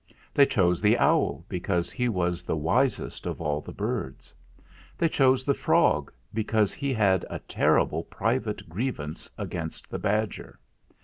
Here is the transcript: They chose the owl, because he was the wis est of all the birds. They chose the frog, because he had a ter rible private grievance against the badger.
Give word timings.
They 0.33 0.47
chose 0.47 0.81
the 0.81 0.97
owl, 0.97 1.45
because 1.47 1.91
he 1.91 2.09
was 2.09 2.43
the 2.43 2.57
wis 2.57 2.97
est 2.99 3.27
of 3.29 3.39
all 3.39 3.61
the 3.61 3.71
birds. 3.71 4.33
They 4.97 5.07
chose 5.07 5.45
the 5.45 5.53
frog, 5.53 6.11
because 6.33 6.73
he 6.73 6.91
had 6.91 7.23
a 7.29 7.37
ter 7.37 7.75
rible 7.75 8.09
private 8.09 8.67
grievance 8.67 9.29
against 9.37 9.91
the 9.91 9.99
badger. 9.99 10.57